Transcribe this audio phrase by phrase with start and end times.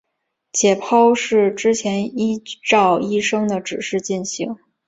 [0.51, 4.57] 解剖是之前依照医生的指示进行。